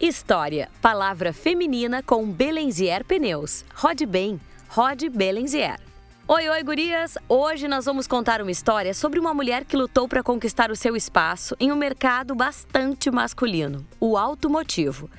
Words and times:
História, 0.00 0.70
palavra 0.80 1.30
feminina 1.30 2.02
com 2.02 2.24
Belenzier 2.24 3.04
Pneus. 3.04 3.66
Rode 3.74 4.06
bem, 4.06 4.40
rode 4.66 5.10
Belenzier. 5.10 5.78
Oi, 6.26 6.48
oi, 6.48 6.62
gurias! 6.62 7.18
Hoje 7.28 7.68
nós 7.68 7.84
vamos 7.84 8.06
contar 8.06 8.40
uma 8.40 8.50
história 8.50 8.94
sobre 8.94 9.20
uma 9.20 9.34
mulher 9.34 9.66
que 9.66 9.76
lutou 9.76 10.08
para 10.08 10.22
conquistar 10.22 10.70
o 10.70 10.76
seu 10.76 10.96
espaço 10.96 11.54
em 11.60 11.70
um 11.70 11.76
mercado 11.76 12.34
bastante 12.34 13.10
masculino, 13.10 13.86
o 14.00 14.16
automotivo. 14.16 15.10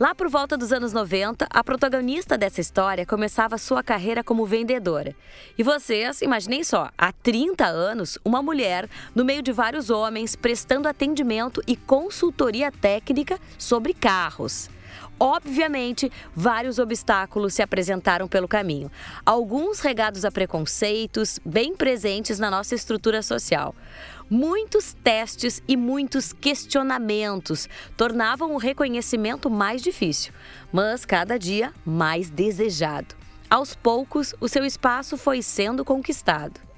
Lá 0.00 0.14
por 0.14 0.30
volta 0.30 0.56
dos 0.56 0.72
anos 0.72 0.94
90, 0.94 1.46
a 1.50 1.62
protagonista 1.62 2.38
dessa 2.38 2.58
história 2.58 3.04
começava 3.04 3.58
sua 3.58 3.82
carreira 3.82 4.24
como 4.24 4.46
vendedora. 4.46 5.14
E 5.58 5.62
vocês, 5.62 6.22
imaginem 6.22 6.64
só, 6.64 6.88
há 6.96 7.12
30 7.12 7.66
anos, 7.66 8.16
uma 8.24 8.40
mulher, 8.40 8.88
no 9.14 9.26
meio 9.26 9.42
de 9.42 9.52
vários 9.52 9.90
homens, 9.90 10.34
prestando 10.34 10.88
atendimento 10.88 11.60
e 11.66 11.76
consultoria 11.76 12.72
técnica 12.72 13.38
sobre 13.58 13.92
carros. 13.92 14.70
Obviamente, 15.18 16.10
vários 16.34 16.78
obstáculos 16.78 17.54
se 17.54 17.62
apresentaram 17.62 18.26
pelo 18.26 18.48
caminho, 18.48 18.90
alguns 19.24 19.80
regados 19.80 20.24
a 20.24 20.30
preconceitos, 20.30 21.38
bem 21.44 21.76
presentes 21.76 22.38
na 22.38 22.50
nossa 22.50 22.74
estrutura 22.74 23.22
social. 23.22 23.74
Muitos 24.28 24.94
testes 25.02 25.62
e 25.66 25.76
muitos 25.76 26.32
questionamentos 26.32 27.68
tornavam 27.96 28.54
o 28.54 28.58
reconhecimento 28.58 29.50
mais 29.50 29.82
difícil, 29.82 30.32
mas 30.72 31.04
cada 31.04 31.38
dia 31.38 31.72
mais 31.84 32.30
desejado. 32.30 33.14
Aos 33.50 33.74
poucos, 33.74 34.32
o 34.40 34.48
seu 34.48 34.64
espaço 34.64 35.16
foi 35.16 35.42
sendo 35.42 35.84
conquistado. 35.84 36.69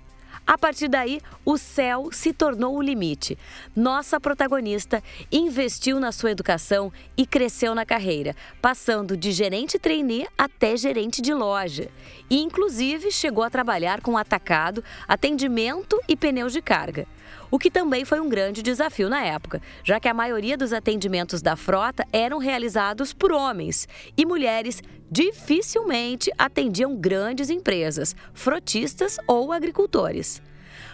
A 0.46 0.58
partir 0.58 0.88
daí, 0.88 1.20
o 1.44 1.56
céu 1.56 2.08
se 2.10 2.32
tornou 2.32 2.76
o 2.76 2.82
limite. 2.82 3.38
Nossa 3.76 4.20
protagonista 4.20 5.02
investiu 5.30 6.00
na 6.00 6.10
sua 6.10 6.32
educação 6.32 6.92
e 7.16 7.24
cresceu 7.24 7.74
na 7.74 7.86
carreira, 7.86 8.34
passando 8.60 9.16
de 9.16 9.30
gerente 9.30 9.78
trainee 9.78 10.26
até 10.36 10.76
gerente 10.76 11.22
de 11.22 11.32
loja. 11.32 11.88
E, 12.28 12.40
inclusive, 12.40 13.10
chegou 13.12 13.44
a 13.44 13.50
trabalhar 13.50 14.00
com 14.00 14.18
atacado, 14.18 14.82
atendimento 15.06 15.98
e 16.08 16.16
pneus 16.16 16.52
de 16.52 16.60
carga. 16.60 17.06
O 17.50 17.58
que 17.58 17.70
também 17.70 18.04
foi 18.04 18.20
um 18.20 18.28
grande 18.28 18.62
desafio 18.62 19.08
na 19.08 19.22
época, 19.22 19.60
já 19.84 20.00
que 20.00 20.08
a 20.08 20.14
maioria 20.14 20.56
dos 20.56 20.72
atendimentos 20.72 21.42
da 21.42 21.56
frota 21.56 22.06
eram 22.12 22.38
realizados 22.38 23.12
por 23.12 23.32
homens 23.32 23.86
e 24.16 24.24
mulheres 24.24 24.82
dificilmente 25.10 26.30
atendiam 26.38 26.96
grandes 26.96 27.50
empresas, 27.50 28.16
frotistas 28.32 29.18
ou 29.26 29.52
agricultores. 29.52 30.40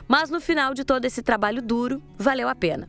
Mas 0.08 0.30
no 0.30 0.40
final 0.40 0.74
de 0.74 0.84
todo 0.84 1.04
esse 1.04 1.22
trabalho 1.22 1.62
duro, 1.62 2.02
valeu 2.18 2.48
a 2.48 2.54
pena. 2.54 2.88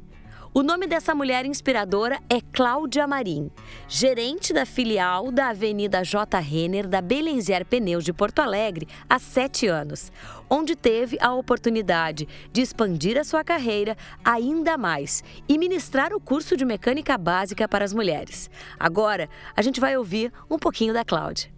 O 0.51 0.63
nome 0.63 0.87
dessa 0.87 1.13
mulher 1.13 1.45
inspiradora 1.45 2.19
é 2.27 2.41
Cláudia 2.41 3.05
Marim, 3.05 3.51
gerente 3.87 4.51
da 4.51 4.65
filial 4.65 5.31
da 5.31 5.49
Avenida 5.49 6.03
J. 6.03 6.39
Renner 6.39 6.87
da 6.87 7.01
Belenzier 7.01 7.63
Pneus 7.63 8.03
de 8.03 8.11
Porto 8.11 8.39
Alegre 8.39 8.87
há 9.07 9.19
sete 9.19 9.67
anos, 9.67 10.11
onde 10.49 10.75
teve 10.75 11.19
a 11.21 11.35
oportunidade 11.35 12.27
de 12.51 12.61
expandir 12.61 13.15
a 13.15 13.23
sua 13.23 13.43
carreira 13.43 13.95
ainda 14.25 14.75
mais 14.75 15.23
e 15.47 15.55
ministrar 15.55 16.13
o 16.13 16.19
curso 16.19 16.57
de 16.57 16.65
mecânica 16.65 17.15
básica 17.15 17.67
para 17.67 17.85
as 17.85 17.93
mulheres. 17.93 18.49
Agora, 18.79 19.29
a 19.55 19.61
gente 19.61 19.79
vai 19.79 19.95
ouvir 19.95 20.33
um 20.49 20.57
pouquinho 20.57 20.95
da 20.95 21.05
Cláudia. 21.05 21.51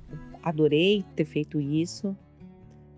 Adorei 0.43 1.05
ter 1.15 1.23
feito 1.23 1.61
isso. 1.61 2.15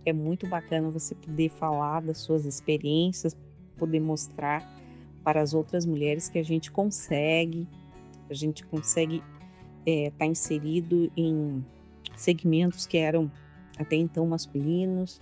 É 0.03 0.11
muito 0.11 0.47
bacana 0.47 0.89
você 0.89 1.13
poder 1.13 1.49
falar 1.49 2.01
das 2.01 2.17
suas 2.17 2.45
experiências, 2.45 3.37
poder 3.77 3.99
mostrar 3.99 4.82
para 5.23 5.41
as 5.41 5.53
outras 5.53 5.85
mulheres 5.85 6.29
que 6.29 6.37
a 6.37 6.43
gente 6.43 6.71
consegue, 6.71 7.67
a 8.29 8.33
gente 8.33 8.65
consegue 8.65 9.23
estar 9.85 9.91
é, 9.91 10.11
tá 10.11 10.25
inserido 10.25 11.11
em 11.15 11.63
segmentos 12.15 12.85
que 12.85 12.97
eram 12.97 13.31
até 13.77 13.95
então 13.95 14.25
masculinos, 14.27 15.21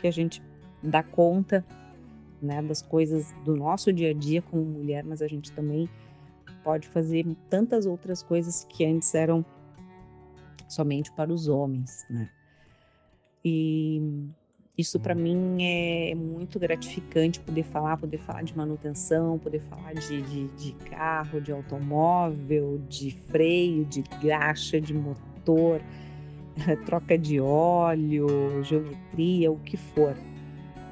que 0.00 0.06
a 0.06 0.10
gente 0.10 0.42
dá 0.82 1.02
conta 1.02 1.64
né, 2.40 2.62
das 2.62 2.82
coisas 2.82 3.34
do 3.44 3.54
nosso 3.54 3.92
dia 3.92 4.10
a 4.10 4.14
dia 4.14 4.40
como 4.42 4.64
mulher, 4.64 5.04
mas 5.04 5.20
a 5.20 5.28
gente 5.28 5.52
também 5.52 5.88
pode 6.64 6.88
fazer 6.88 7.26
tantas 7.48 7.86
outras 7.86 8.22
coisas 8.22 8.64
que 8.64 8.84
antes 8.84 9.14
eram 9.14 9.44
somente 10.68 11.10
para 11.12 11.32
os 11.32 11.48
homens, 11.48 12.06
né? 12.08 12.30
E 13.44 14.30
isso 14.80 14.98
para 14.98 15.14
mim 15.14 15.58
é 15.62 16.14
muito 16.14 16.58
gratificante 16.58 17.40
poder 17.40 17.62
falar, 17.64 17.96
poder 17.96 18.18
falar 18.18 18.42
de 18.42 18.56
manutenção, 18.56 19.38
poder 19.38 19.60
falar 19.62 19.94
de, 19.94 20.22
de, 20.22 20.48
de 20.48 20.72
carro, 20.88 21.40
de 21.40 21.52
automóvel, 21.52 22.80
de 22.88 23.10
freio, 23.28 23.84
de 23.84 24.02
graxa, 24.20 24.80
de 24.80 24.94
motor, 24.94 25.80
troca 26.86 27.16
de 27.16 27.40
óleo, 27.40 28.62
geometria, 28.64 29.52
o 29.52 29.58
que 29.58 29.76
for. 29.76 30.16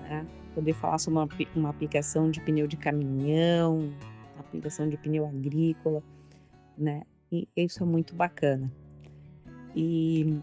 Né? 0.02 0.26
Poder 0.54 0.72
falar 0.74 0.98
sobre 0.98 1.18
uma, 1.18 1.28
uma 1.56 1.70
aplicação 1.70 2.30
de 2.30 2.40
pneu 2.40 2.66
de 2.66 2.76
caminhão, 2.76 3.92
aplicação 4.38 4.88
de 4.88 4.96
pneu 4.96 5.26
agrícola, 5.26 6.02
né? 6.76 7.02
E 7.30 7.46
isso 7.56 7.82
é 7.82 7.86
muito 7.86 8.14
bacana. 8.14 8.72
E 9.76 10.38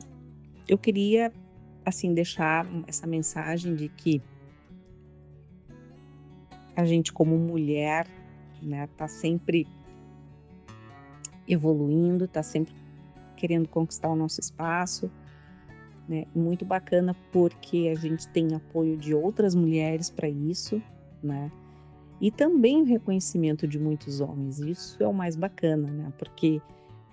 eu 0.68 0.78
queria 0.78 1.32
assim 1.86 2.14
deixar 2.14 2.68
essa 2.88 3.06
mensagem 3.06 3.76
de 3.76 3.90
que 3.90 4.22
a 6.76 6.84
gente 6.84 7.14
como 7.14 7.38
mulher, 7.38 8.08
né, 8.62 8.88
tá 8.98 9.08
sempre 9.08 9.66
evoluindo, 11.48 12.28
tá 12.28 12.44
sempre 12.44 12.74
querendo 13.38 13.68
conquistar 13.70 14.10
o 14.10 14.16
nosso 14.16 14.40
espaço, 14.40 15.10
né? 16.08 16.26
Muito 16.36 16.66
bacana 16.66 17.16
porque 17.32 17.92
a 17.96 17.96
gente 17.96 18.28
tem 18.30 18.54
apoio 18.54 18.98
de 18.98 19.14
outras 19.14 19.54
mulheres 19.56 20.10
para 20.10 20.28
isso, 20.28 20.82
né? 21.22 21.52
E 22.20 22.32
também 22.32 22.82
o 22.82 22.86
reconhecimento 22.86 23.68
de 23.68 23.78
muitos 23.78 24.22
homens. 24.22 24.60
Isso 24.60 25.04
é 25.04 25.08
o 25.08 25.14
mais 25.14 25.36
bacana, 25.36 25.90
né? 25.90 26.14
Porque 26.18 26.62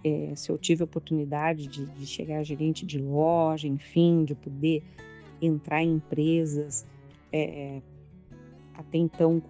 é, 0.04 0.32
se 0.34 0.50
eu 0.50 0.58
tive 0.58 0.82
a 0.82 0.84
oportunidade 0.84 1.66
de, 1.66 1.86
de, 1.86 2.06
chegar 2.06 2.38
a 2.38 2.42
gerente 2.42 2.84
de 2.84 2.98
loja, 2.98 3.68
enfim, 3.68 4.24
de 4.24 4.34
poder 4.34 4.82
entrar 5.40 5.82
em 5.82 5.94
empresas, 5.94 6.86
é, 7.32 7.80
até 8.74 8.98
então 8.98 9.40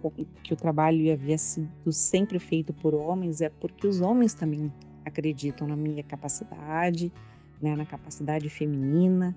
que 0.43 0.53
o 0.53 0.55
trabalho 0.55 1.11
havia 1.11 1.37
sido 1.37 1.91
sempre 1.91 2.39
feito 2.39 2.73
por 2.73 2.93
homens, 2.93 3.41
é 3.41 3.49
porque 3.49 3.87
os 3.87 4.01
homens 4.01 4.33
também 4.33 4.71
acreditam 5.05 5.67
na 5.67 5.75
minha 5.75 6.03
capacidade, 6.03 7.11
né, 7.61 7.75
na 7.75 7.85
capacidade 7.85 8.49
feminina, 8.49 9.35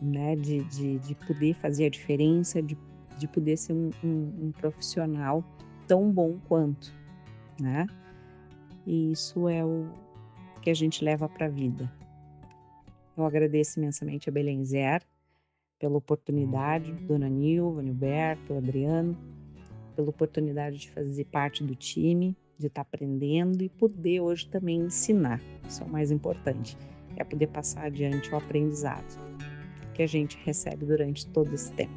né, 0.00 0.36
de, 0.36 0.62
de, 0.64 0.98
de 0.98 1.14
poder 1.14 1.54
fazer 1.54 1.86
a 1.86 1.90
diferença, 1.90 2.62
de, 2.62 2.76
de 3.18 3.28
poder 3.28 3.56
ser 3.56 3.72
um, 3.72 3.90
um, 4.02 4.46
um 4.46 4.52
profissional 4.52 5.44
tão 5.86 6.10
bom 6.10 6.38
quanto, 6.48 6.92
né? 7.60 7.86
E 8.86 9.12
isso 9.12 9.48
é 9.48 9.64
o, 9.64 9.88
que 10.66 10.70
a 10.70 10.74
gente 10.74 11.04
leva 11.04 11.28
para 11.28 11.46
a 11.46 11.48
vida. 11.48 11.88
Eu 13.16 13.24
agradeço 13.24 13.78
imensamente 13.78 14.28
a 14.28 14.32
Belenzer 14.32 15.00
pela 15.78 15.96
oportunidade, 15.96 16.92
Dona 16.92 17.28
Nilva, 17.28 17.80
Nilberto, 17.80 18.52
Adriano, 18.52 19.16
pela 19.94 20.10
oportunidade 20.10 20.78
de 20.78 20.90
fazer 20.90 21.24
parte 21.26 21.62
do 21.62 21.76
time, 21.76 22.36
de 22.58 22.66
estar 22.66 22.82
tá 22.82 22.88
aprendendo 22.88 23.62
e 23.62 23.68
poder 23.68 24.18
hoje 24.18 24.48
também 24.48 24.80
ensinar. 24.80 25.40
Isso 25.68 25.84
é 25.84 25.86
o 25.86 25.88
mais 25.88 26.10
importante, 26.10 26.76
é 27.16 27.22
poder 27.22 27.46
passar 27.46 27.84
adiante 27.84 28.34
o 28.34 28.36
aprendizado 28.36 29.20
que 29.94 30.02
a 30.02 30.06
gente 30.08 30.36
recebe 30.44 30.84
durante 30.84 31.28
todo 31.28 31.54
esse 31.54 31.72
tempo. 31.74 31.94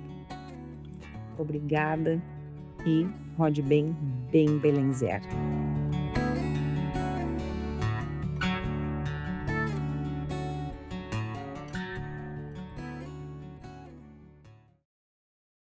Obrigada 1.40 2.22
e 2.86 3.08
rode 3.36 3.64
bem, 3.64 3.96
bem 4.32 4.60
Belenzer. 4.60 5.22